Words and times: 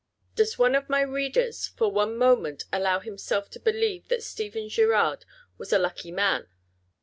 Does 0.33 0.57
one 0.57 0.73
of 0.73 0.89
my 0.89 1.01
readers 1.01 1.67
for 1.67 1.91
one 1.91 2.17
moment 2.17 2.63
allow 2.73 3.01
himself 3.01 3.51
to 3.51 3.59
believe 3.59 4.07
that 4.07 4.23
Stephen 4.23 4.67
Girard 4.67 5.25
was 5.59 5.71
a 5.71 5.77
lucky 5.77 6.11
man? 6.11 6.47